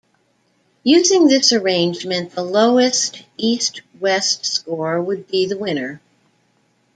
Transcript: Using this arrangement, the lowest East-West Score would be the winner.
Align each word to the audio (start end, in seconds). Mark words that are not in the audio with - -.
Using 0.83 1.27
this 1.27 1.53
arrangement, 1.53 2.31
the 2.31 2.41
lowest 2.41 3.21
East-West 3.37 4.43
Score 4.47 4.99
would 4.99 5.27
be 5.27 5.45
the 5.45 5.59
winner. 5.59 6.01